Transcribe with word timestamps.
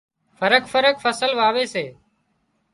فرق 0.39 0.63
فرق 0.73 0.95
فصل 1.03 1.31
واوي 1.37 1.65
سي 1.73 1.85